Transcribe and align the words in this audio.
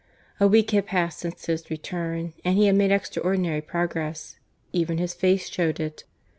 A 0.39 0.47
week 0.47 0.71
had 0.71 0.87
passed 0.87 1.19
since 1.19 1.45
his 1.45 1.69
return, 1.69 2.33
and 2.43 2.57
he 2.57 2.65
had 2.65 2.75
made 2.75 2.89
extraordinary 2.89 3.61
progress. 3.61 4.39
Even 4.73 4.97
his 4.97 5.13
face 5.13 5.47
showed 5.47 5.79
it. 5.79 6.05